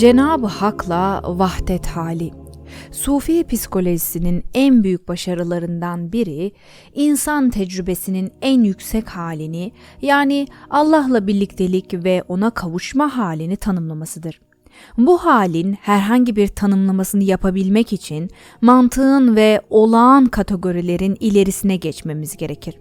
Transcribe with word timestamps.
Cenab-ı 0.00 0.46
Hak'la 0.46 1.22
vahdet 1.26 1.86
hali. 1.86 2.30
Sufi 2.90 3.44
psikolojisinin 3.44 4.44
en 4.54 4.84
büyük 4.84 5.08
başarılarından 5.08 6.12
biri 6.12 6.52
insan 6.94 7.50
tecrübesinin 7.50 8.32
en 8.42 8.62
yüksek 8.64 9.08
halini 9.08 9.72
yani 10.02 10.46
Allah'la 10.70 11.26
birliktelik 11.26 12.04
ve 12.04 12.22
ona 12.28 12.50
kavuşma 12.50 13.16
halini 13.16 13.56
tanımlamasıdır. 13.56 14.40
Bu 14.98 15.18
halin 15.18 15.72
herhangi 15.72 16.36
bir 16.36 16.48
tanımlamasını 16.48 17.24
yapabilmek 17.24 17.92
için 17.92 18.30
mantığın 18.60 19.36
ve 19.36 19.60
olağan 19.70 20.26
kategorilerin 20.26 21.16
ilerisine 21.20 21.76
geçmemiz 21.76 22.36
gerekir. 22.36 22.74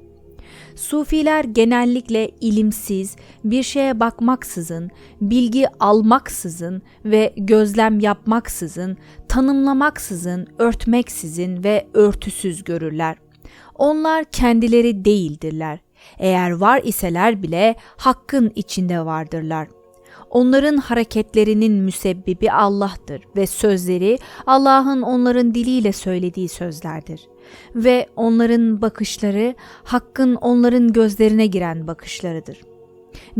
Sufiler 0.79 1.43
genellikle 1.43 2.29
ilimsiz, 2.41 3.15
bir 3.43 3.63
şeye 3.63 3.99
bakmaksızın, 3.99 4.91
bilgi 5.21 5.65
almaksızın 5.79 6.81
ve 7.05 7.33
gözlem 7.37 7.99
yapmaksızın, 7.99 8.97
tanımlamaksızın, 9.27 10.47
örtmeksizin 10.59 11.63
ve 11.63 11.87
örtüsüz 11.93 12.63
görürler. 12.63 13.17
Onlar 13.75 14.25
kendileri 14.25 15.05
değildirler. 15.05 15.79
Eğer 16.19 16.51
var 16.51 16.81
iseler 16.83 17.43
bile 17.43 17.75
hakkın 17.97 18.51
içinde 18.55 19.05
vardırlar. 19.05 19.67
Onların 20.29 20.77
hareketlerinin 20.77 21.73
müsebbibi 21.73 22.51
Allah'tır 22.51 23.21
ve 23.35 23.47
sözleri 23.47 24.19
Allah'ın 24.45 25.01
onların 25.01 25.55
diliyle 25.55 25.91
söylediği 25.91 26.49
sözlerdir. 26.49 27.27
Ve 27.75 28.07
onların 28.15 28.81
bakışları 28.81 29.55
Hakk'ın 29.83 30.35
onların 30.35 30.93
gözlerine 30.93 31.45
giren 31.47 31.87
bakışlarıdır. 31.87 32.61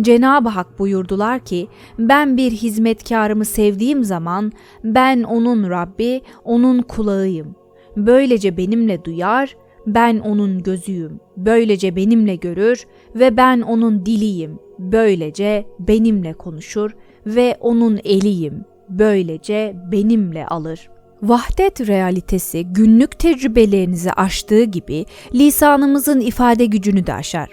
Cenab-ı 0.02 0.50
Hak 0.50 0.80
buyurdular 0.80 1.40
ki 1.40 1.68
ben 2.00 2.38
bir 2.38 2.52
hizmetkarımı 2.52 3.46
sevdiğim 3.46 4.04
zaman 4.04 4.52
ben 4.84 5.24
onun 5.24 5.70
Rabbi, 5.70 6.22
onun 6.44 6.82
kulağıyım. 6.82 7.56
Böylece 7.98 8.58
benimle 8.58 9.06
duyar, 9.06 9.56
ben 9.88 10.20
onun 10.20 10.64
gözüyüm. 10.64 11.20
Böylece 11.38 11.96
benimle 11.96 12.36
görür 12.36 12.86
ve 13.16 13.38
ben 13.38 13.62
onun 13.62 14.06
diliyim. 14.06 14.60
Böylece 14.80 15.66
benimle 15.80 16.34
konuşur 16.34 16.96
ve 17.26 17.58
onun 17.60 18.00
eliyim. 18.04 18.66
Böylece 18.90 19.76
benimle 19.92 20.46
alır. 20.46 20.90
Vahdet 21.22 21.88
realitesi 21.88 22.64
günlük 22.64 23.20
tecrübelerinizi 23.20 24.12
aştığı 24.12 24.64
gibi 24.64 25.06
lisanımızın 25.34 26.20
ifade 26.20 26.66
gücünü 26.66 27.08
de 27.08 27.14
aşar. 27.14 27.50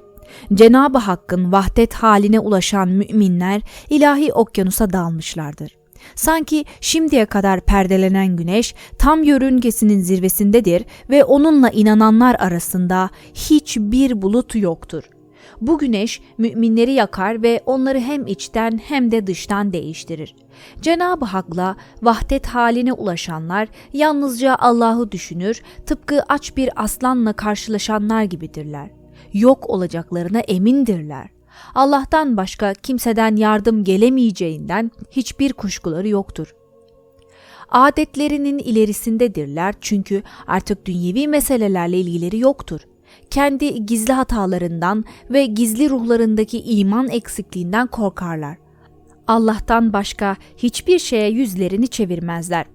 Cenab-ı 0.55 0.99
Hakk'ın 0.99 1.53
vahdet 1.53 1.95
haline 1.95 2.41
ulaşan 2.41 2.89
müminler 2.89 3.63
ilahi 3.91 4.33
okyanusa 4.33 4.93
dalmışlardır. 4.93 5.77
Sanki 6.15 6.65
şimdiye 6.81 7.27
kadar 7.27 7.61
perdelenen 7.61 8.37
güneş 8.37 8.75
tam 8.99 9.23
yörüngesinin 9.23 10.01
zirvesindedir 10.01 10.85
ve 11.11 11.25
onunla 11.25 11.71
inananlar 11.71 12.35
arasında 12.35 13.11
hiçbir 13.35 14.23
bulut 14.23 14.55
yoktur. 14.55 15.05
Bu 15.61 15.79
güneş 15.79 16.21
müminleri 16.39 16.93
yakar 16.93 17.43
ve 17.43 17.61
onları 17.67 18.01
hem 18.01 18.27
içten 18.27 18.81
hem 18.85 19.11
de 19.11 19.27
dıştan 19.27 19.73
değiştirir. 19.73 20.37
Cenab-ı 20.81 21.25
Hak'la 21.25 21.77
vahdet 22.03 22.47
haline 22.47 22.93
ulaşanlar 22.93 23.69
yalnızca 23.93 24.57
Allah'ı 24.59 25.13
düşünür, 25.13 25.63
tıpkı 25.87 26.23
aç 26.29 26.57
bir 26.57 26.71
aslanla 26.77 27.33
karşılaşanlar 27.33 28.23
gibidirler. 28.23 28.91
Yok 29.33 29.71
olacaklarına 29.71 30.41
emindirler. 30.41 31.29
Allah'tan 31.75 32.37
başka 32.37 32.75
kimseden 32.75 33.37
yardım 33.37 33.85
gelemeyeceğinden 33.85 34.91
hiçbir 35.11 35.53
kuşkuları 35.53 36.09
yoktur. 36.09 36.55
Adetlerinin 37.69 38.59
ilerisindedirler 38.59 39.75
çünkü 39.81 40.23
artık 40.47 40.87
dünyevi 40.87 41.29
meselelerle 41.29 42.01
ilgileri 42.01 42.39
yoktur. 42.39 42.81
Kendi 43.31 43.87
gizli 43.87 44.13
hatalarından 44.13 45.05
ve 45.31 45.47
gizli 45.47 45.91
ruhlarındaki 45.91 46.63
iman 46.63 47.09
eksikliğinden 47.09 47.87
korkarlar. 47.87 48.57
Allah'tan 49.27 49.93
başka 49.93 50.37
hiçbir 50.57 50.99
şeye 50.99 51.31
yüzlerini 51.31 51.89
çevirmezler. 51.89 52.67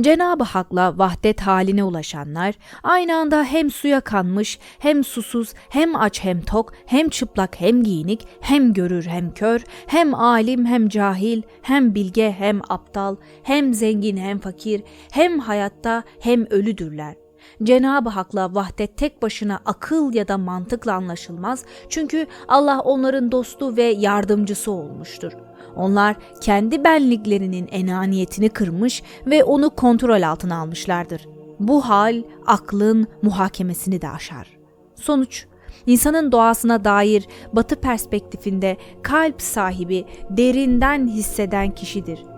Cenab-ı 0.00 0.44
Hak'la 0.44 0.98
vahdet 0.98 1.40
haline 1.40 1.84
ulaşanlar 1.84 2.54
aynı 2.82 3.16
anda 3.16 3.44
hem 3.44 3.70
suya 3.70 4.00
kanmış, 4.00 4.58
hem 4.78 5.04
susuz, 5.04 5.54
hem 5.68 5.96
aç 5.96 6.24
hem 6.24 6.40
tok, 6.40 6.72
hem 6.86 7.08
çıplak 7.08 7.60
hem 7.60 7.82
giyinik, 7.82 8.26
hem 8.40 8.72
görür 8.72 9.06
hem 9.06 9.34
kör, 9.34 9.64
hem 9.86 10.14
alim 10.14 10.66
hem 10.66 10.88
cahil, 10.88 11.42
hem 11.62 11.94
bilge 11.94 12.34
hem 12.38 12.60
aptal, 12.68 13.16
hem 13.42 13.74
zengin 13.74 14.16
hem 14.16 14.38
fakir, 14.38 14.82
hem 15.12 15.38
hayatta 15.38 16.02
hem 16.20 16.46
ölüdürler. 16.46 17.23
Cenab-ı 17.62 18.08
Hak'la 18.08 18.54
vahdet 18.54 18.96
tek 18.96 19.22
başına 19.22 19.60
akıl 19.64 20.14
ya 20.14 20.28
da 20.28 20.38
mantıkla 20.38 20.92
anlaşılmaz 20.92 21.64
çünkü 21.88 22.26
Allah 22.48 22.80
onların 22.80 23.32
dostu 23.32 23.76
ve 23.76 23.82
yardımcısı 23.82 24.70
olmuştur. 24.70 25.32
Onlar 25.76 26.16
kendi 26.40 26.84
benliklerinin 26.84 27.68
enaniyetini 27.72 28.48
kırmış 28.48 29.02
ve 29.26 29.44
onu 29.44 29.70
kontrol 29.70 30.22
altına 30.22 30.58
almışlardır. 30.58 31.28
Bu 31.60 31.88
hal 31.88 32.22
aklın 32.46 33.06
muhakemesini 33.22 34.02
de 34.02 34.08
aşar. 34.08 34.58
Sonuç 34.94 35.46
İnsanın 35.86 36.32
doğasına 36.32 36.84
dair 36.84 37.28
batı 37.52 37.76
perspektifinde 37.76 38.76
kalp 39.02 39.42
sahibi 39.42 40.04
derinden 40.30 41.08
hisseden 41.08 41.70
kişidir. 41.70 42.33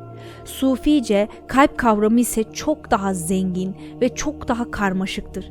Sufice 0.47 1.29
kalp 1.47 1.79
kavramı 1.79 2.21
ise 2.21 2.45
çok 2.53 2.91
daha 2.91 3.15
zengin 3.15 3.77
ve 4.01 4.15
çok 4.15 4.49
daha 4.49 4.71
karmaşıktır. 4.71 5.51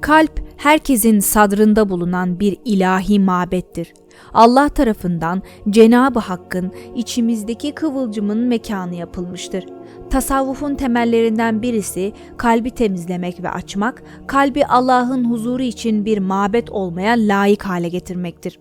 Kalp 0.00 0.40
herkesin 0.56 1.20
sadrında 1.20 1.88
bulunan 1.88 2.40
bir 2.40 2.56
ilahi 2.64 3.20
mabettir. 3.20 3.92
Allah 4.34 4.68
tarafından 4.68 5.42
Cenab-ı 5.70 6.18
Hakk'ın 6.18 6.72
içimizdeki 6.96 7.72
kıvılcımın 7.72 8.38
mekanı 8.38 8.94
yapılmıştır. 8.94 9.64
Tasavvufun 10.10 10.74
temellerinden 10.74 11.62
birisi 11.62 12.12
kalbi 12.36 12.70
temizlemek 12.70 13.42
ve 13.42 13.50
açmak, 13.50 14.02
kalbi 14.26 14.66
Allah'ın 14.66 15.30
huzuru 15.30 15.62
için 15.62 16.04
bir 16.04 16.18
mabet 16.18 16.70
olmaya 16.70 17.12
layık 17.12 17.62
hale 17.62 17.88
getirmektir. 17.88 18.58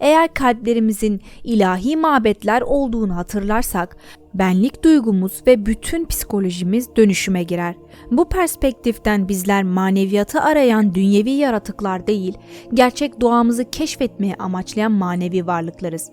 Eğer 0.00 0.34
kalplerimizin 0.34 1.20
ilahi 1.44 1.96
mabetler 1.96 2.62
olduğunu 2.62 3.16
hatırlarsak, 3.16 3.96
benlik 4.34 4.84
duygumuz 4.84 5.42
ve 5.46 5.66
bütün 5.66 6.06
psikolojimiz 6.06 6.96
dönüşüme 6.96 7.42
girer. 7.42 7.74
Bu 8.10 8.28
perspektiften 8.28 9.28
bizler 9.28 9.62
maneviyatı 9.62 10.40
arayan 10.40 10.94
dünyevi 10.94 11.30
yaratıklar 11.30 12.06
değil, 12.06 12.34
gerçek 12.74 13.20
doğamızı 13.20 13.70
keşfetmeye 13.70 14.34
amaçlayan 14.34 14.92
manevi 14.92 15.46
varlıklarız. 15.46 16.10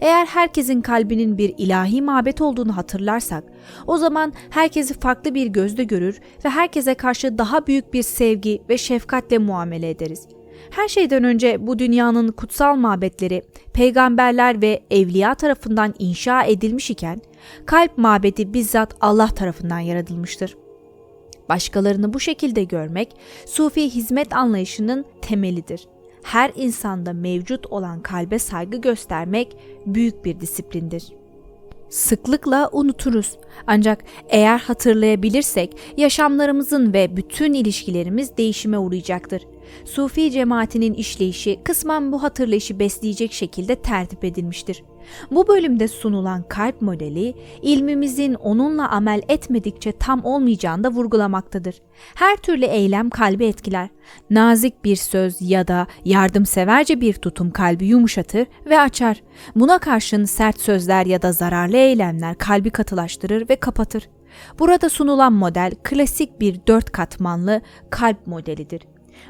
Eğer 0.00 0.26
herkesin 0.26 0.80
kalbinin 0.80 1.38
bir 1.38 1.54
ilahi 1.58 2.02
mabet 2.02 2.40
olduğunu 2.40 2.76
hatırlarsak, 2.76 3.44
o 3.86 3.98
zaman 3.98 4.32
herkesi 4.50 4.94
farklı 4.94 5.34
bir 5.34 5.46
gözle 5.46 5.84
görür 5.84 6.20
ve 6.44 6.48
herkese 6.48 6.94
karşı 6.94 7.38
daha 7.38 7.66
büyük 7.66 7.94
bir 7.94 8.02
sevgi 8.02 8.62
ve 8.68 8.78
şefkatle 8.78 9.38
muamele 9.38 9.90
ederiz. 9.90 10.28
Her 10.76 10.88
şeyden 10.88 11.24
önce 11.24 11.66
bu 11.66 11.78
dünyanın 11.78 12.32
kutsal 12.32 12.76
mabetleri 12.76 13.42
peygamberler 13.72 14.62
ve 14.62 14.82
evliya 14.90 15.34
tarafından 15.34 15.94
inşa 15.98 16.44
edilmiş 16.44 16.90
iken 16.90 17.20
kalp 17.66 17.98
mabedi 17.98 18.54
bizzat 18.54 18.94
Allah 19.00 19.26
tarafından 19.26 19.78
yaratılmıştır. 19.78 20.56
Başkalarını 21.48 22.14
bu 22.14 22.20
şekilde 22.20 22.64
görmek 22.64 23.16
sufi 23.46 23.90
hizmet 23.90 24.36
anlayışının 24.36 25.04
temelidir. 25.22 25.88
Her 26.22 26.52
insanda 26.56 27.12
mevcut 27.12 27.66
olan 27.66 28.00
kalbe 28.00 28.38
saygı 28.38 28.76
göstermek 28.76 29.56
büyük 29.86 30.24
bir 30.24 30.40
disiplindir. 30.40 31.04
Sıklıkla 31.88 32.70
unuturuz. 32.72 33.38
Ancak 33.66 34.04
eğer 34.28 34.58
hatırlayabilirsek 34.58 35.76
yaşamlarımızın 35.96 36.92
ve 36.92 37.16
bütün 37.16 37.52
ilişkilerimiz 37.52 38.36
değişime 38.36 38.78
uğrayacaktır. 38.78 39.42
Sufi 39.84 40.30
cemaatinin 40.30 40.94
işleyişi 40.94 41.60
kısmen 41.64 42.12
bu 42.12 42.22
hatırlayışı 42.22 42.78
besleyecek 42.78 43.32
şekilde 43.32 43.76
tertip 43.76 44.24
edilmiştir. 44.24 44.82
Bu 45.30 45.48
bölümde 45.48 45.88
sunulan 45.88 46.44
kalp 46.48 46.82
modeli 46.82 47.34
ilmimizin 47.62 48.34
onunla 48.34 48.88
amel 48.88 49.22
etmedikçe 49.28 49.92
tam 49.92 50.24
olmayacağını 50.24 50.84
da 50.84 50.90
vurgulamaktadır. 50.90 51.82
Her 52.14 52.36
türlü 52.36 52.64
eylem 52.64 53.10
kalbi 53.10 53.44
etkiler. 53.44 53.88
Nazik 54.30 54.84
bir 54.84 54.96
söz 54.96 55.36
ya 55.40 55.68
da 55.68 55.86
yardımseverce 56.04 57.00
bir 57.00 57.14
tutum 57.14 57.50
kalbi 57.50 57.86
yumuşatır 57.86 58.46
ve 58.66 58.80
açar. 58.80 59.22
Buna 59.54 59.78
karşın 59.78 60.24
sert 60.24 60.60
sözler 60.60 61.06
ya 61.06 61.22
da 61.22 61.32
zararlı 61.32 61.76
eylemler 61.76 62.38
kalbi 62.38 62.70
katılaştırır 62.70 63.48
ve 63.48 63.56
kapatır. 63.56 64.08
Burada 64.58 64.88
sunulan 64.88 65.32
model 65.32 65.72
klasik 65.82 66.40
bir 66.40 66.60
dört 66.66 66.92
katmanlı 66.92 67.60
kalp 67.90 68.26
modelidir. 68.26 68.82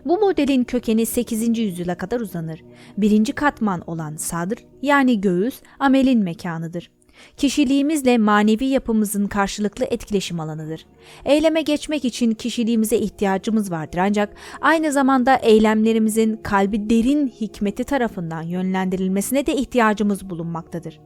Bu 0.05 0.19
modelin 0.19 0.65
kökeni 0.65 1.07
8. 1.07 1.59
yüzyıla 1.59 1.95
kadar 1.95 2.21
uzanır. 2.21 2.65
Birinci 2.99 3.33
katman 3.33 3.83
olan 3.87 4.17
sadr 4.17 4.57
yani 4.83 5.21
göğüs 5.21 5.63
amelin 5.79 6.23
mekanıdır. 6.23 6.91
Kişiliğimizle 7.37 8.19
manevi 8.19 8.65
yapımızın 8.65 9.27
karşılıklı 9.27 9.85
etkileşim 9.85 10.41
alanıdır. 10.41 10.87
Eyleme 11.25 11.63
geçmek 11.63 12.05
için 12.05 12.33
kişiliğimize 12.33 12.97
ihtiyacımız 12.97 13.71
vardır 13.71 13.99
ancak 13.99 14.35
aynı 14.61 14.93
zamanda 14.93 15.37
eylemlerimizin 15.37 16.37
kalbi 16.37 16.91
derin 16.91 17.29
hikmeti 17.29 17.85
tarafından 17.85 18.43
yönlendirilmesine 18.43 19.47
de 19.47 19.57
ihtiyacımız 19.57 20.31
bulunmaktadır. 20.31 21.01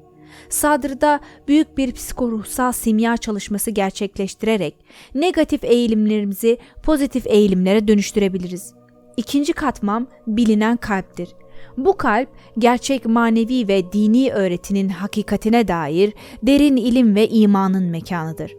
Sadr'da 0.48 1.20
büyük 1.48 1.78
bir 1.78 1.92
psikoruhsal 1.92 2.72
simya 2.72 3.16
çalışması 3.16 3.70
gerçekleştirerek 3.70 4.74
negatif 5.14 5.64
eğilimlerimizi 5.64 6.58
pozitif 6.82 7.26
eğilimlere 7.26 7.88
dönüştürebiliriz. 7.88 8.74
İkinci 9.16 9.52
katmam 9.52 10.06
bilinen 10.26 10.76
kalptir. 10.76 11.28
Bu 11.76 11.96
kalp 11.96 12.28
gerçek 12.58 13.06
manevi 13.06 13.68
ve 13.68 13.92
dini 13.92 14.32
öğretinin 14.32 14.88
hakikatine 14.88 15.68
dair 15.68 16.12
derin 16.42 16.76
ilim 16.76 17.14
ve 17.14 17.28
imanın 17.28 17.84
mekanıdır. 17.84 18.52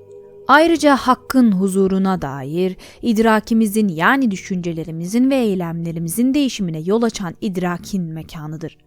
Ayrıca 0.51 0.95
hakkın 0.95 1.51
huzuruna 1.51 2.21
dair 2.21 2.77
idrakimizin 3.01 3.88
yani 3.88 4.31
düşüncelerimizin 4.31 5.30
ve 5.30 5.36
eylemlerimizin 5.36 6.33
değişimine 6.33 6.80
yol 6.80 7.03
açan 7.03 7.36
idrakin 7.42 8.03
mekanıdır. 8.03 8.77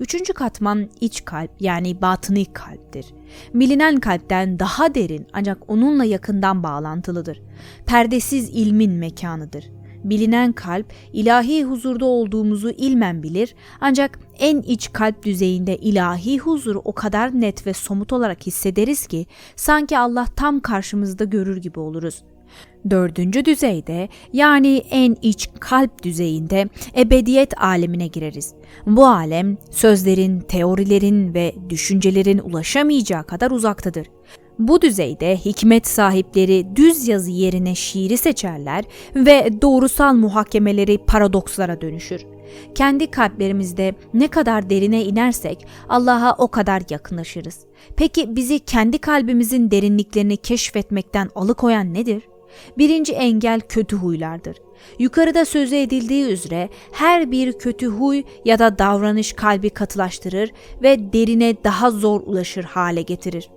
Üçüncü 0.00 0.32
katman 0.32 0.90
iç 1.00 1.24
kalp 1.24 1.50
yani 1.60 2.02
batını 2.02 2.44
kalptir. 2.52 3.06
Bilinen 3.54 4.00
kalpten 4.00 4.58
daha 4.58 4.94
derin 4.94 5.26
ancak 5.32 5.70
onunla 5.70 6.04
yakından 6.04 6.62
bağlantılıdır. 6.62 7.42
Perdesiz 7.86 8.50
ilmin 8.50 8.92
mekanıdır. 8.92 9.64
Bilinen 10.04 10.52
kalp 10.52 10.92
ilahi 11.12 11.64
huzurda 11.64 12.04
olduğumuzu 12.04 12.70
ilmen 12.70 13.22
bilir 13.22 13.54
ancak 13.80 14.18
en 14.38 14.62
iç 14.62 14.92
kalp 14.92 15.24
düzeyinde 15.24 15.76
ilahi 15.76 16.38
huzuru 16.38 16.82
o 16.84 16.92
kadar 16.92 17.40
net 17.40 17.66
ve 17.66 17.72
somut 17.72 18.12
olarak 18.12 18.46
hissederiz 18.46 19.06
ki 19.06 19.26
sanki 19.56 19.98
Allah 19.98 20.26
tam 20.36 20.60
karşımızda 20.60 21.24
görür 21.24 21.56
gibi 21.56 21.80
oluruz. 21.80 22.22
Dördüncü 22.90 23.44
düzeyde 23.44 24.08
yani 24.32 24.76
en 24.90 25.16
iç 25.22 25.48
kalp 25.60 26.02
düzeyinde 26.02 26.68
ebediyet 26.96 27.62
alemine 27.62 28.06
gireriz. 28.06 28.54
Bu 28.86 29.06
alem 29.06 29.56
sözlerin, 29.70 30.40
teorilerin 30.40 31.34
ve 31.34 31.54
düşüncelerin 31.70 32.38
ulaşamayacağı 32.38 33.24
kadar 33.24 33.50
uzaktadır. 33.50 34.06
Bu 34.58 34.82
düzeyde 34.82 35.36
hikmet 35.36 35.86
sahipleri 35.86 36.66
düz 36.76 37.08
yazı 37.08 37.30
yerine 37.30 37.74
şiiri 37.74 38.16
seçerler 38.16 38.84
ve 39.14 39.62
doğrusal 39.62 40.14
muhakemeleri 40.14 40.98
paradokslara 40.98 41.80
dönüşür. 41.80 42.26
Kendi 42.74 43.10
kalplerimizde 43.10 43.94
ne 44.14 44.28
kadar 44.28 44.70
derine 44.70 45.04
inersek 45.04 45.66
Allah'a 45.88 46.34
o 46.38 46.48
kadar 46.48 46.82
yakınlaşırız. 46.90 47.58
Peki 47.96 48.36
bizi 48.36 48.58
kendi 48.58 48.98
kalbimizin 48.98 49.70
derinliklerini 49.70 50.36
keşfetmekten 50.36 51.30
alıkoyan 51.34 51.94
nedir? 51.94 52.22
Birinci 52.78 53.12
engel 53.12 53.60
kötü 53.60 53.96
huylardır. 53.96 54.56
Yukarıda 54.98 55.44
sözü 55.44 55.76
edildiği 55.76 56.24
üzere 56.24 56.68
her 56.92 57.30
bir 57.30 57.52
kötü 57.52 57.86
huy 57.86 58.22
ya 58.44 58.58
da 58.58 58.78
davranış 58.78 59.32
kalbi 59.32 59.70
katılaştırır 59.70 60.50
ve 60.82 61.12
derine 61.12 61.56
daha 61.64 61.90
zor 61.90 62.20
ulaşır 62.20 62.64
hale 62.64 63.02
getirir. 63.02 63.48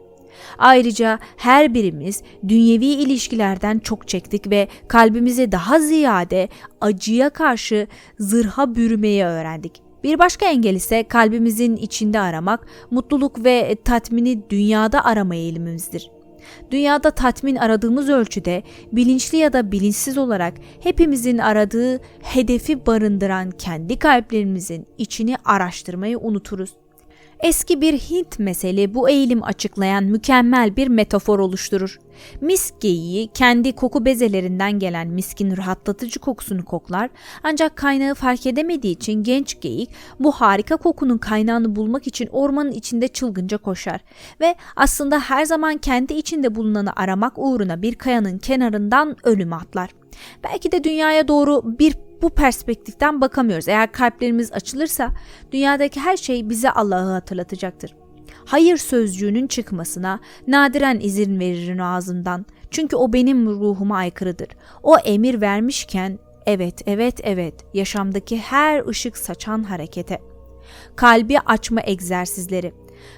Ayrıca 0.57 1.19
her 1.37 1.73
birimiz 1.73 2.23
dünyevi 2.47 2.85
ilişkilerden 2.85 3.79
çok 3.79 4.07
çektik 4.07 4.49
ve 4.49 4.67
kalbimizi 4.87 5.51
daha 5.51 5.79
ziyade 5.79 6.49
acıya 6.81 7.29
karşı 7.29 7.87
zırha 8.19 8.75
bürümeyi 8.75 9.23
öğrendik. 9.23 9.81
Bir 10.03 10.19
başka 10.19 10.45
engel 10.45 10.75
ise 10.75 11.03
kalbimizin 11.07 11.75
içinde 11.75 12.19
aramak, 12.19 12.67
mutluluk 12.91 13.45
ve 13.45 13.75
tatmini 13.85 14.49
dünyada 14.49 15.05
arama 15.05 15.35
eğilimimizdir. 15.35 16.11
Dünyada 16.71 17.11
tatmin 17.11 17.55
aradığımız 17.55 18.09
ölçüde 18.09 18.63
bilinçli 18.91 19.37
ya 19.37 19.53
da 19.53 19.71
bilinçsiz 19.71 20.17
olarak 20.17 20.53
hepimizin 20.79 21.37
aradığı 21.37 21.99
hedefi 22.21 22.85
barındıran 22.85 23.51
kendi 23.51 23.99
kalplerimizin 23.99 24.87
içini 24.97 25.35
araştırmayı 25.45 26.19
unuturuz. 26.19 26.69
Eski 27.39 27.81
bir 27.81 27.93
Hint 27.93 28.39
meseli 28.39 28.93
bu 28.93 29.09
eğilim 29.09 29.43
açıklayan 29.43 30.03
mükemmel 30.03 30.75
bir 30.75 30.87
metafor 30.87 31.39
oluşturur. 31.39 31.99
Misk 32.41 32.81
geyiği 32.81 33.27
kendi 33.27 33.75
koku 33.75 34.05
bezelerinden 34.05 34.79
gelen 34.79 35.07
miskin 35.07 35.57
rahatlatıcı 35.57 36.19
kokusunu 36.19 36.65
koklar 36.65 37.09
ancak 37.43 37.75
kaynağı 37.75 38.15
fark 38.15 38.45
edemediği 38.45 38.93
için 38.93 39.23
genç 39.23 39.61
geyik 39.61 39.89
bu 40.19 40.31
harika 40.31 40.77
kokunun 40.77 41.17
kaynağını 41.17 41.75
bulmak 41.75 42.07
için 42.07 42.29
ormanın 42.31 42.71
içinde 42.71 43.07
çılgınca 43.07 43.57
koşar 43.57 44.01
ve 44.41 44.55
aslında 44.75 45.19
her 45.19 45.45
zaman 45.45 45.77
kendi 45.77 46.13
içinde 46.13 46.55
bulunanı 46.55 46.95
aramak 46.95 47.33
uğruna 47.35 47.81
bir 47.81 47.95
kayanın 47.95 48.37
kenarından 48.37 49.15
ölüme 49.23 49.55
atlar. 49.55 49.89
Belki 50.43 50.71
de 50.71 50.83
dünyaya 50.83 51.27
doğru 51.27 51.79
bir 51.79 52.06
bu 52.21 52.29
perspektiften 52.29 53.21
bakamıyoruz. 53.21 53.67
Eğer 53.67 53.91
kalplerimiz 53.91 54.53
açılırsa 54.53 55.11
dünyadaki 55.51 55.99
her 55.99 56.17
şey 56.17 56.49
bize 56.49 56.71
Allah'ı 56.71 57.11
hatırlatacaktır. 57.11 57.95
Hayır 58.45 58.77
sözcüğünün 58.77 59.47
çıkmasına 59.47 60.19
nadiren 60.47 60.99
izin 60.99 61.39
veririm 61.39 61.81
ağzından. 61.81 62.45
Çünkü 62.71 62.95
o 62.95 63.13
benim 63.13 63.47
ruhuma 63.47 63.97
aykırıdır. 63.97 64.47
O 64.83 64.97
emir 64.97 65.41
vermişken 65.41 66.19
evet 66.45 66.81
evet 66.85 67.19
evet 67.23 67.53
yaşamdaki 67.73 68.37
her 68.37 68.87
ışık 68.87 69.17
saçan 69.17 69.63
harekete. 69.63 70.21
Kalbi 70.95 71.39
açma 71.39 71.81
egzersizleri. 71.85 72.73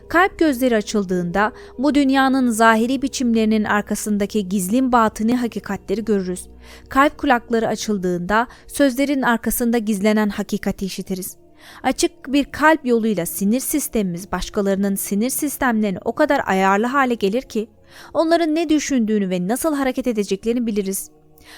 Kalp 0.09 0.39
gözleri 0.39 0.75
açıldığında 0.75 1.51
bu 1.77 1.95
dünyanın 1.95 2.49
zahiri 2.49 3.01
biçimlerinin 3.01 3.63
arkasındaki 3.63 4.49
gizlin 4.49 4.91
batını 4.91 5.35
hakikatleri 5.35 6.05
görürüz. 6.05 6.47
Kalp 6.89 7.17
kulakları 7.17 7.67
açıldığında 7.67 8.47
sözlerin 8.67 9.21
arkasında 9.21 9.77
gizlenen 9.77 10.29
hakikati 10.29 10.85
işitiriz. 10.85 11.37
Açık 11.83 12.11
bir 12.33 12.45
kalp 12.45 12.85
yoluyla 12.85 13.25
sinir 13.25 13.59
sistemimiz 13.59 14.31
başkalarının 14.31 14.95
sinir 14.95 15.29
sistemlerini 15.29 15.99
o 16.05 16.15
kadar 16.15 16.41
ayarlı 16.45 16.85
hale 16.85 17.13
gelir 17.13 17.41
ki 17.41 17.69
onların 18.13 18.55
ne 18.55 18.69
düşündüğünü 18.69 19.29
ve 19.29 19.47
nasıl 19.47 19.75
hareket 19.75 20.07
edeceklerini 20.07 20.67
biliriz. 20.67 21.11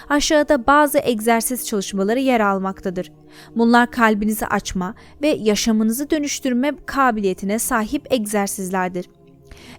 Aşağıda 0.09 0.67
bazı 0.67 0.99
egzersiz 0.99 1.67
çalışmaları 1.67 2.19
yer 2.19 2.39
almaktadır. 2.39 3.11
Bunlar 3.55 3.91
kalbinizi 3.91 4.47
açma 4.47 4.95
ve 5.21 5.27
yaşamınızı 5.27 6.09
dönüştürme 6.09 6.71
kabiliyetine 6.85 7.59
sahip 7.59 8.13
egzersizlerdir. 8.13 9.05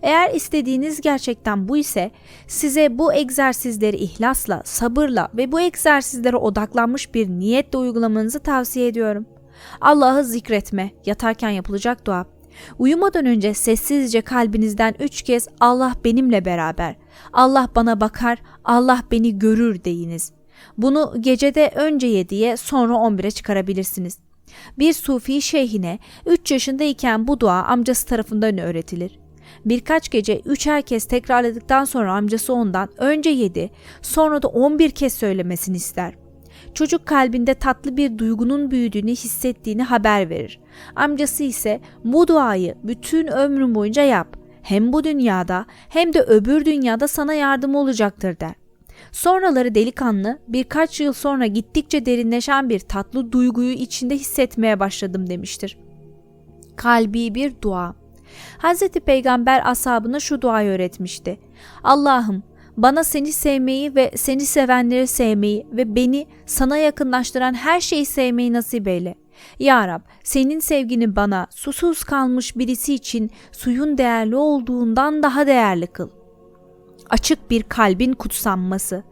Eğer 0.03 0.35
istediğiniz 0.35 1.01
gerçekten 1.01 1.69
bu 1.69 1.77
ise 1.77 2.11
size 2.47 2.99
bu 2.99 3.15
egzersizleri 3.15 3.97
ihlasla, 3.97 4.63
sabırla 4.65 5.29
ve 5.37 5.53
bu 5.53 5.61
egzersizlere 5.61 6.37
odaklanmış 6.37 7.15
bir 7.15 7.29
niyetle 7.29 7.79
uygulamanızı 7.79 8.39
tavsiye 8.39 8.87
ediyorum. 8.87 9.27
Allah'ı 9.81 10.25
zikretme, 10.25 10.91
yatarken 11.07 11.51
yapılacak 11.51 12.07
dua. 12.07 12.27
Uyumadan 12.79 13.27
önce 13.27 13.55
sessizce 13.55 14.21
kalbinizden 14.21 14.95
üç 15.01 15.23
kez 15.23 15.49
Allah 15.61 15.95
benimle 16.05 16.45
beraber, 16.45 16.97
Allah 17.33 17.69
bana 17.77 18.01
bakar, 18.01 18.39
Allah 18.65 19.03
beni 19.11 19.39
görür 19.39 19.85
deyiniz. 19.85 20.33
Bunu 20.79 21.15
gecede 21.21 21.73
önce 21.75 22.07
7'ye 22.07 22.57
sonra 22.57 22.93
11'e 22.93 23.31
çıkarabilirsiniz. 23.31 24.19
Bir 24.79 24.93
sufi 24.93 25.43
şeyhine 25.43 25.99
3 26.27 26.51
yaşındayken 26.51 27.29
bu 27.29 27.41
dua 27.41 27.63
amcası 27.63 28.07
tarafından 28.07 28.59
öğretilir. 28.59 29.19
Birkaç 29.65 30.11
gece 30.11 30.41
üçer 30.41 30.83
kez 30.83 31.05
tekrarladıktan 31.05 31.85
sonra 31.85 32.13
amcası 32.13 32.53
ondan 32.55 32.89
önce 32.99 33.31
7 33.31 33.71
sonra 34.03 34.43
da 34.43 34.49
11 34.49 34.91
kez 34.91 35.13
söylemesini 35.13 35.77
ister. 35.77 36.22
Çocuk 36.75 37.07
kalbinde 37.07 37.55
tatlı 37.55 37.97
bir 37.97 38.19
duygunun 38.19 38.71
büyüdüğünü 38.71 39.11
hissettiğini 39.11 39.83
haber 39.83 40.31
verir. 40.31 40.61
Amcası 40.97 41.43
ise 41.43 41.81
bu 42.05 42.29
duayı 42.29 42.75
bütün 42.83 43.27
ömrün 43.27 43.75
boyunca 43.75 44.03
yap. 44.03 44.37
Hem 44.63 44.93
bu 44.93 45.05
dünyada 45.05 45.67
hem 45.89 46.13
de 46.13 46.21
öbür 46.21 46.65
dünyada 46.65 47.09
sana 47.09 47.35
yardım 47.35 47.75
olacaktır 47.75 48.41
der. 48.41 48.55
Sonraları 49.13 49.75
delikanlı 49.75 50.39
birkaç 50.49 51.01
yıl 51.01 51.13
sonra 51.13 51.47
gittikçe 51.47 52.07
derinleşen 52.07 52.69
bir 52.69 52.81
tatlı 52.81 53.33
duyguyu 53.33 53.73
içinde 53.73 54.15
hissetmeye 54.15 54.81
başladım 54.81 55.31
demiştir. 55.31 55.79
Kalbi 56.77 57.35
bir 57.35 57.53
dua. 57.63 57.95
Hazreti 58.59 59.01
Peygamber 59.01 59.71
ashabına 59.71 60.21
şu 60.21 60.43
duayı 60.43 60.71
öğretmişti. 60.71 61.39
Allah'ım 61.85 62.43
bana 62.77 63.05
seni 63.05 63.33
sevmeyi 63.33 63.95
ve 63.95 64.11
seni 64.17 64.47
sevenleri 64.47 65.07
sevmeyi 65.07 65.67
ve 65.73 65.95
beni 65.95 66.27
sana 66.47 66.77
yakınlaştıran 66.77 67.55
her 67.55 67.81
şeyi 67.81 68.07
sevmeyi 68.07 68.53
nasip 68.53 68.89
eyle. 68.89 69.15
Ya 69.59 69.89
Rab 69.89 70.01
senin 70.25 70.61
sevgini 70.61 71.17
bana 71.17 71.47
susuz 71.51 72.05
kalmış 72.05 72.57
birisi 72.57 72.95
için 72.95 73.31
suyun 73.53 73.99
değerli 73.99 74.37
olduğundan 74.37 75.23
daha 75.23 75.47
değerli 75.47 75.87
kıl. 75.87 76.11
Açık 77.11 77.51
bir 77.51 77.63
kalbin 77.63 78.13
kutsanması. 78.13 79.03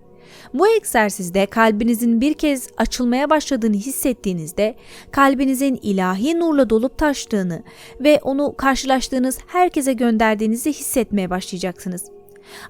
Bu 0.55 0.69
egzersizde 0.69 1.47
kalbinizin 1.47 2.21
bir 2.21 2.35
kez 2.35 2.69
açılmaya 2.77 3.31
başladığını 3.31 3.77
hissettiğinizde 3.77 4.77
kalbinizin 5.11 5.79
ilahi 5.83 6.41
nurla 6.41 6.71
dolup 6.71 6.99
taştığını 6.99 7.63
ve 8.01 8.21
onu 8.23 8.55
karşılaştığınız 8.57 9.39
herkese 9.47 9.93
gönderdiğinizi 9.93 10.73
hissetmeye 10.73 11.31
başlayacaksınız. 11.31 12.20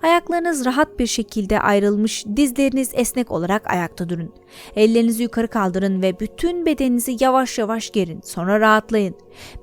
Ayaklarınız 0.02 0.64
rahat 0.64 0.99
bir 0.99 1.06
şekilde 1.06 1.60
ayrılmış, 1.60 2.25
dizleriniz 2.37 2.90
esnek 2.94 3.30
olarak 3.30 3.70
ayakta 3.70 4.08
durun. 4.08 4.34
Ellerinizi 4.76 5.22
yukarı 5.22 5.49
kaldırın 5.49 6.02
ve 6.02 6.20
bütün 6.20 6.66
bedeninizi 6.66 7.16
yavaş 7.20 7.58
yavaş 7.58 7.90
gerin. 7.90 8.20
Sonra 8.25 8.60
rahatlayın. 8.60 9.14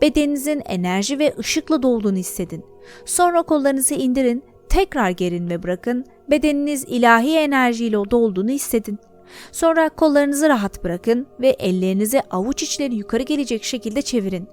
Bedeninizin 0.01 0.62
enerji 0.65 1.19
ve 1.19 1.33
ışıkla 1.39 1.83
dolduğunu 1.83 2.17
hissedin. 2.17 2.65
Sonra 3.05 3.43
kollarınızı 3.43 3.93
indirin, 3.93 4.43
tekrar 4.69 5.09
gerin 5.09 5.50
ve 5.50 5.63
bırakın. 5.63 6.05
Bedeniniz 6.29 6.86
ilahi 6.88 7.38
enerjiyle 7.38 8.12
dolduğunu 8.12 8.50
hissedin. 8.50 9.00
Sonra 9.51 9.89
kollarınızı 9.89 10.50
rahat 10.50 10.83
bırakın 10.83 11.27
ve 11.39 11.47
ellerinizi 11.47 12.21
avuç 12.21 12.63
içleri 12.63 12.95
yukarı 12.95 13.24
gelecek 13.24 13.63
şekilde 13.63 14.01
çevirin. 14.01 14.47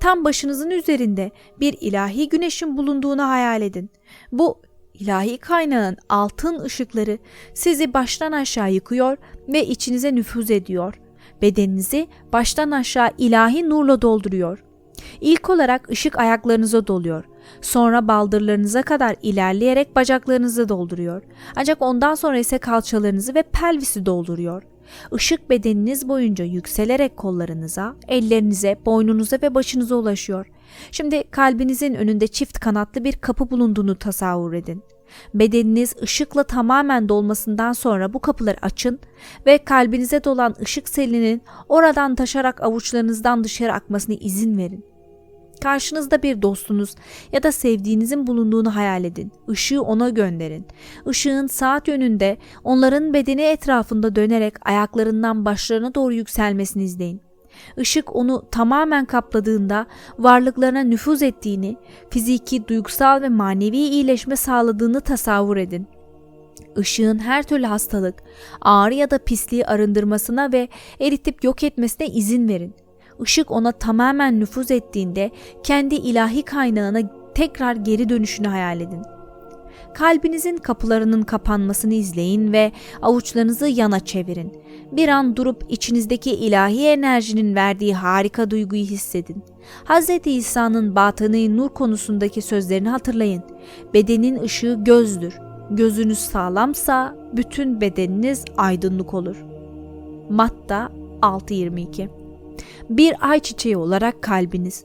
Tam 0.00 0.24
başınızın 0.24 0.70
üzerinde 0.70 1.30
bir 1.60 1.76
ilahi 1.80 2.28
güneşin 2.28 2.76
bulunduğunu 2.76 3.28
hayal 3.28 3.62
edin. 3.62 3.90
Bu 4.32 4.60
ilahi 5.00 5.38
kaynağın 5.38 5.96
altın 6.08 6.60
ışıkları 6.60 7.18
sizi 7.54 7.94
baştan 7.94 8.32
aşağı 8.32 8.72
yıkıyor 8.72 9.16
ve 9.48 9.66
içinize 9.66 10.14
nüfuz 10.14 10.50
ediyor. 10.50 11.00
Bedeninizi 11.42 12.08
baştan 12.32 12.70
aşağı 12.70 13.10
ilahi 13.18 13.68
nurla 13.68 14.02
dolduruyor. 14.02 14.64
İlk 15.20 15.50
olarak 15.50 15.90
ışık 15.90 16.18
ayaklarınıza 16.18 16.86
doluyor. 16.86 17.24
Sonra 17.60 18.08
baldırlarınıza 18.08 18.82
kadar 18.82 19.16
ilerleyerek 19.22 19.96
bacaklarınızı 19.96 20.68
dolduruyor. 20.68 21.22
Ancak 21.56 21.82
ondan 21.82 22.14
sonra 22.14 22.38
ise 22.38 22.58
kalçalarınızı 22.58 23.34
ve 23.34 23.42
pelvisi 23.42 24.06
dolduruyor. 24.06 24.62
Işık 25.16 25.50
bedeniniz 25.50 26.08
boyunca 26.08 26.44
yükselerek 26.44 27.16
kollarınıza, 27.16 27.96
ellerinize, 28.08 28.78
boynunuza 28.86 29.38
ve 29.42 29.54
başınıza 29.54 29.94
ulaşıyor. 29.94 30.46
Şimdi 30.92 31.24
kalbinizin 31.30 31.94
önünde 31.94 32.26
çift 32.26 32.58
kanatlı 32.58 33.04
bir 33.04 33.12
kapı 33.12 33.50
bulunduğunu 33.50 33.98
tasavvur 33.98 34.52
edin. 34.52 34.82
Bedeniniz 35.34 35.94
ışıkla 36.02 36.44
tamamen 36.44 37.08
dolmasından 37.08 37.72
sonra 37.72 38.12
bu 38.12 38.18
kapıları 38.18 38.56
açın 38.62 39.00
ve 39.46 39.58
kalbinize 39.64 40.24
dolan 40.24 40.54
ışık 40.62 40.88
selinin 40.88 41.42
oradan 41.68 42.14
taşarak 42.14 42.62
avuçlarınızdan 42.62 43.44
dışarı 43.44 43.72
akmasına 43.72 44.14
izin 44.14 44.58
verin. 44.58 44.84
Karşınızda 45.58 46.22
bir 46.22 46.42
dostunuz 46.42 46.94
ya 47.32 47.42
da 47.42 47.52
sevdiğinizin 47.52 48.26
bulunduğunu 48.26 48.76
hayal 48.76 49.04
edin. 49.04 49.32
Işığı 49.48 49.82
ona 49.82 50.08
gönderin. 50.08 50.66
Işığın 51.10 51.46
saat 51.46 51.88
yönünde 51.88 52.36
onların 52.64 53.14
bedeni 53.14 53.42
etrafında 53.42 54.16
dönerek 54.16 54.68
ayaklarından 54.68 55.44
başlarına 55.44 55.94
doğru 55.94 56.14
yükselmesini 56.14 56.84
izleyin. 56.84 57.20
Işık 57.76 58.16
onu 58.16 58.44
tamamen 58.50 59.04
kapladığında 59.04 59.86
varlıklarına 60.18 60.80
nüfuz 60.80 61.22
ettiğini, 61.22 61.76
fiziki, 62.10 62.68
duygusal 62.68 63.22
ve 63.22 63.28
manevi 63.28 63.76
iyileşme 63.76 64.36
sağladığını 64.36 65.00
tasavvur 65.00 65.56
edin. 65.56 65.86
Işığın 66.76 67.18
her 67.18 67.42
türlü 67.42 67.66
hastalık, 67.66 68.14
ağrı 68.60 68.94
ya 68.94 69.10
da 69.10 69.18
pisliği 69.18 69.66
arındırmasına 69.66 70.52
ve 70.52 70.68
eritip 71.00 71.44
yok 71.44 71.62
etmesine 71.62 72.06
izin 72.06 72.48
verin. 72.48 72.74
Işık 73.24 73.50
ona 73.50 73.72
tamamen 73.72 74.40
nüfuz 74.40 74.70
ettiğinde 74.70 75.30
kendi 75.62 75.94
ilahi 75.94 76.42
kaynağına 76.42 77.00
tekrar 77.34 77.76
geri 77.76 78.08
dönüşünü 78.08 78.48
hayal 78.48 78.80
edin. 78.80 79.02
Kalbinizin 79.94 80.56
kapılarının 80.56 81.22
kapanmasını 81.22 81.94
izleyin 81.94 82.52
ve 82.52 82.72
avuçlarınızı 83.02 83.68
yana 83.68 84.00
çevirin. 84.00 84.52
Bir 84.92 85.08
an 85.08 85.36
durup 85.36 85.64
içinizdeki 85.68 86.30
ilahi 86.30 86.86
enerjinin 86.86 87.54
verdiği 87.54 87.94
harika 87.94 88.50
duyguyu 88.50 88.84
hissedin. 88.84 89.42
Hz. 89.84 90.10
İsa'nın 90.24 90.94
batını 90.94 91.56
nur 91.56 91.68
konusundaki 91.68 92.42
sözlerini 92.42 92.88
hatırlayın. 92.88 93.42
Bedenin 93.94 94.42
ışığı 94.42 94.78
gözdür. 94.80 95.38
Gözünüz 95.70 96.18
sağlamsa 96.18 97.16
bütün 97.32 97.80
bedeniniz 97.80 98.44
aydınlık 98.56 99.14
olur. 99.14 99.36
Matta 100.30 100.88
6.22 101.22 102.27
Bir 102.90 103.14
ay 103.20 103.40
çiçeği 103.40 103.76
olarak 103.76 104.22
kalbiniz. 104.22 104.84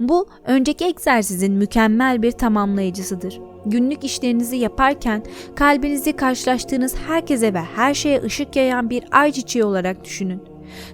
Bu 0.00 0.26
önceki 0.46 0.84
egzersizin 0.84 1.52
mükemmel 1.52 2.22
bir 2.22 2.30
tamamlayıcısıdır. 2.30 3.40
Günlük 3.66 4.04
işlerinizi 4.04 4.56
yaparken 4.56 5.22
kalbinizi 5.54 6.12
karşılaştığınız 6.12 6.96
herkese 7.06 7.54
ve 7.54 7.60
her 7.60 7.94
şeye 7.94 8.22
ışık 8.22 8.56
yayan 8.56 8.90
bir 8.90 9.04
ay 9.10 9.32
çiçeği 9.32 9.64
olarak 9.64 10.04
düşünün. 10.04 10.42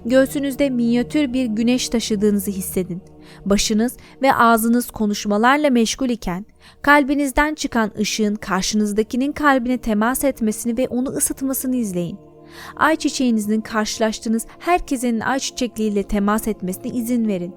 Göğsünüzde 0.05 0.69
minyatür 0.69 1.33
bir 1.33 1.45
güneş 1.45 1.89
taşıdığınızı 1.89 2.51
hissedin. 2.51 3.01
Başınız 3.45 3.97
ve 4.21 4.33
ağzınız 4.33 4.91
konuşmalarla 4.91 5.69
meşgul 5.69 6.09
iken 6.09 6.45
kalbinizden 6.81 7.55
çıkan 7.55 7.91
ışığın 7.99 8.35
karşınızdakinin 8.35 9.31
kalbine 9.31 9.77
temas 9.77 10.23
etmesini 10.23 10.77
ve 10.77 10.87
onu 10.87 11.09
ısıtmasını 11.09 11.75
izleyin. 11.75 12.28
Ay 12.75 12.95
çiçeğinizin 12.95 13.61
karşılaştığınız 13.61 14.45
herkesin 14.59 15.19
ay 15.19 15.39
çiçekliğiyle 15.39 16.03
temas 16.03 16.47
etmesine 16.47 16.91
izin 16.91 17.27
verin. 17.27 17.55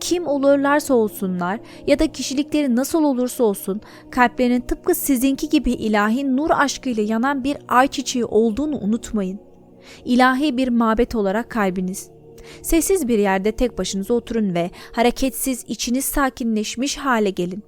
Kim 0.00 0.26
olurlarsa 0.26 0.94
olsunlar 0.94 1.60
ya 1.86 1.98
da 1.98 2.12
kişilikleri 2.12 2.76
nasıl 2.76 3.04
olursa 3.04 3.44
olsun 3.44 3.80
kalplerinin 4.10 4.60
tıpkı 4.60 4.94
sizinki 4.94 5.48
gibi 5.48 5.72
ilahi 5.72 6.36
nur 6.36 6.50
aşkıyla 6.50 7.02
yanan 7.02 7.44
bir 7.44 7.56
ay 7.68 7.88
çiçeği 7.88 8.24
olduğunu 8.24 8.78
unutmayın. 8.78 9.40
İlahi 10.04 10.56
bir 10.56 10.68
mabet 10.68 11.14
olarak 11.14 11.50
kalbiniz. 11.50 12.10
Sessiz 12.62 13.08
bir 13.08 13.18
yerde 13.18 13.52
tek 13.52 13.78
başınıza 13.78 14.14
oturun 14.14 14.54
ve 14.54 14.70
hareketsiz 14.92 15.64
içiniz 15.68 16.04
sakinleşmiş 16.04 16.96
hale 16.96 17.30
gelin. 17.30 17.62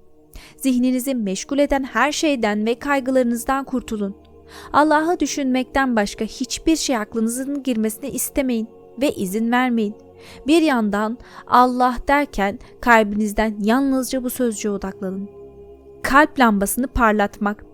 Zihninizi 0.56 1.14
meşgul 1.14 1.58
eden 1.58 1.84
her 1.84 2.12
şeyden 2.12 2.66
ve 2.66 2.74
kaygılarınızdan 2.74 3.64
kurtulun. 3.64 4.16
Allah'ı 4.72 5.20
düşünmekten 5.20 5.96
başka 5.96 6.24
hiçbir 6.24 6.76
şey 6.76 6.96
aklınızın 6.96 7.62
girmesine 7.62 8.10
istemeyin 8.10 8.68
ve 9.00 9.12
izin 9.12 9.52
vermeyin. 9.52 9.94
Bir 10.46 10.62
yandan 10.62 11.18
Allah 11.46 11.96
derken 12.08 12.58
kalbinizden 12.80 13.56
yalnızca 13.62 14.24
bu 14.24 14.30
sözcüğe 14.30 14.70
odaklanın. 14.70 15.28
Kalp 16.02 16.40
lambasını 16.40 16.86
parlatmak. 16.86 17.64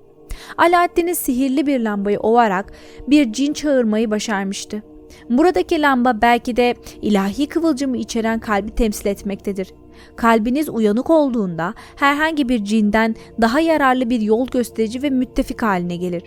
Alaaddin'in 0.58 1.12
sihirli 1.12 1.66
bir 1.66 1.80
lambayı 1.80 2.20
ovarak 2.20 2.72
bir 3.08 3.32
cin 3.32 3.52
çağırmayı 3.52 4.10
başarmıştı. 4.10 4.82
Buradaki 5.30 5.82
lamba 5.82 6.18
belki 6.22 6.56
de 6.56 6.74
ilahi 7.02 7.46
kıvılcımı 7.46 7.96
içeren 7.96 8.38
kalbi 8.40 8.70
temsil 8.70 9.06
etmektedir. 9.06 9.72
Kalbiniz 10.16 10.68
uyanık 10.68 11.10
olduğunda 11.10 11.74
herhangi 11.96 12.48
bir 12.48 12.64
cinden 12.64 13.16
daha 13.40 13.60
yararlı 13.60 14.10
bir 14.10 14.20
yol 14.20 14.46
gösterici 14.46 15.02
ve 15.02 15.10
müttefik 15.10 15.62
haline 15.62 15.96
gelir. 15.96 16.22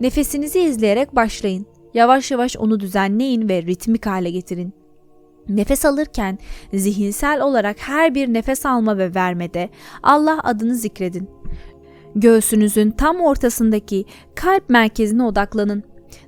Nefesinizi 0.00 0.60
izleyerek 0.60 1.16
başlayın. 1.16 1.66
Yavaş 1.94 2.30
yavaş 2.30 2.56
onu 2.56 2.80
düzenleyin 2.80 3.48
ve 3.48 3.62
ritmik 3.62 4.06
hale 4.06 4.30
getirin. 4.30 4.72
Nefes 5.48 5.84
alırken 5.84 6.38
zihinsel 6.74 7.40
olarak 7.40 7.76
her 7.78 8.14
bir 8.14 8.32
nefes 8.32 8.66
alma 8.66 8.98
ve 8.98 9.14
vermede 9.14 9.70
Allah 10.02 10.40
adını 10.44 10.74
zikredin. 10.74 11.30
Göğsünüzün 12.14 12.90
tam 12.90 13.20
ortasındaki 13.20 14.04
kalp 14.34 14.70
merkezine 14.70 15.22
odaklanın. 15.22 15.82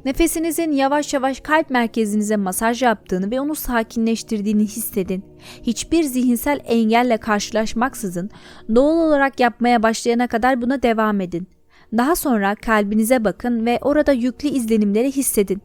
Nefesinizin 0.05 0.73
yavaş 0.73 1.15
yavaş 1.15 1.41
kalp 1.41 1.71
merkezinize 1.71 2.37
masaj 2.37 2.83
yaptığını 2.83 3.31
ve 3.31 3.41
onu 3.41 3.55
sakinleştirdiğini 3.55 4.63
hissedin. 4.63 5.25
Hiçbir 5.63 6.03
zihinsel 6.03 6.61
engelle 6.65 7.17
karşılaşmaksızın 7.17 8.31
doğal 8.75 9.09
olarak 9.09 9.41
yapmaya 9.41 9.83
başlayana 9.83 10.27
kadar 10.27 10.63
buna 10.63 10.83
devam 10.83 11.21
edin. 11.21 11.49
Daha 11.97 12.17
sonra 12.17 12.55
kalbinize 12.55 13.25
bakın 13.25 13.67
ve 13.67 13.79
orada 13.83 14.13
yüklü 14.13 14.49
izlenimleri 14.49 15.13
hissedin. 15.13 15.63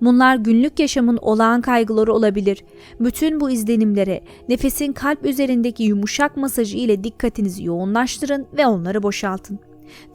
Bunlar 0.00 0.36
günlük 0.36 0.78
yaşamın 0.78 1.16
olağan 1.16 1.60
kaygıları 1.60 2.12
olabilir. 2.12 2.64
Bütün 3.00 3.40
bu 3.40 3.50
izlenimlere 3.50 4.20
nefesin 4.48 4.92
kalp 4.92 5.26
üzerindeki 5.26 5.82
yumuşak 5.82 6.36
masajı 6.36 6.76
ile 6.76 7.04
dikkatinizi 7.04 7.64
yoğunlaştırın 7.64 8.46
ve 8.56 8.66
onları 8.66 9.02
boşaltın. 9.02 9.58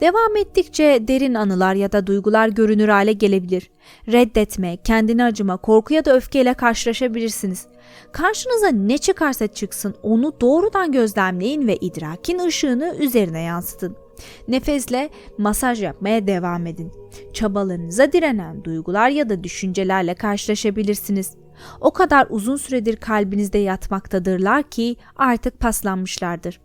Devam 0.00 0.36
ettikçe 0.36 1.04
derin 1.08 1.34
anılar 1.34 1.74
ya 1.74 1.92
da 1.92 2.06
duygular 2.06 2.48
görünür 2.48 2.88
hale 2.88 3.12
gelebilir. 3.12 3.70
Reddetme, 4.12 4.76
kendini 4.76 5.24
acıma, 5.24 5.56
korku 5.56 5.94
ya 5.94 6.04
da 6.04 6.16
öfkeyle 6.16 6.54
karşılaşabilirsiniz. 6.54 7.66
Karşınıza 8.12 8.68
ne 8.68 8.98
çıkarsa 8.98 9.46
çıksın 9.46 9.94
onu 10.02 10.32
doğrudan 10.40 10.92
gözlemleyin 10.92 11.68
ve 11.68 11.76
idrakin 11.76 12.38
ışığını 12.38 12.96
üzerine 12.98 13.40
yansıtın. 13.40 14.05
Nefesle 14.48 15.10
masaj 15.38 15.82
yapmaya 15.82 16.26
devam 16.26 16.66
edin. 16.66 16.92
Çabalarınıza 17.32 18.12
direnen 18.12 18.64
duygular 18.64 19.08
ya 19.08 19.28
da 19.28 19.44
düşüncelerle 19.44 20.14
karşılaşabilirsiniz. 20.14 21.36
O 21.80 21.90
kadar 21.90 22.26
uzun 22.30 22.56
süredir 22.56 22.96
kalbinizde 22.96 23.58
yatmaktadırlar 23.58 24.62
ki 24.62 24.96
artık 25.16 25.60
paslanmışlardır. 25.60 26.60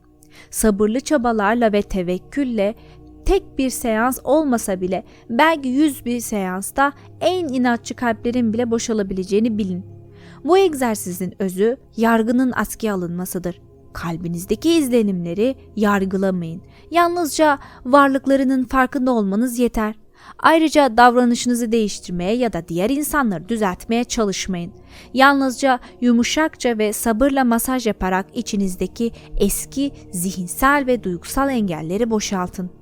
Sabırlı 0.49 0.99
çabalarla 0.99 1.73
ve 1.73 1.81
tevekkülle 1.81 2.75
tek 3.25 3.57
bir 3.57 3.69
seans 3.69 4.19
olmasa 4.23 4.81
bile 4.81 5.03
belki 5.29 5.69
yüz 5.69 6.05
bir 6.05 6.19
seansta 6.19 6.93
en 7.21 7.47
inatçı 7.47 7.95
kalplerin 7.95 8.53
bile 8.53 8.71
boşalabileceğini 8.71 9.57
bilin. 9.57 9.85
Bu 10.43 10.57
egzersizin 10.57 11.33
özü 11.39 11.77
yargının 11.97 12.51
askıya 12.55 12.93
alınmasıdır. 12.93 13.61
Kalbinizdeki 13.93 14.69
izlenimleri 14.69 15.55
yargılamayın. 15.75 16.61
Yalnızca 16.91 17.59
varlıklarının 17.85 18.63
farkında 18.63 19.11
olmanız 19.11 19.59
yeter. 19.59 19.95
Ayrıca 20.39 20.97
davranışınızı 20.97 21.71
değiştirmeye 21.71 22.35
ya 22.35 22.53
da 22.53 22.67
diğer 22.67 22.89
insanları 22.89 23.49
düzeltmeye 23.49 24.03
çalışmayın. 24.03 24.73
Yalnızca 25.13 25.79
yumuşakça 26.01 26.77
ve 26.77 26.93
sabırla 26.93 27.43
masaj 27.43 27.87
yaparak 27.87 28.25
içinizdeki 28.33 29.11
eski 29.37 29.91
zihinsel 30.11 30.83
ve 30.87 31.03
duygusal 31.03 31.49
engelleri 31.49 32.09
boşaltın. 32.09 32.80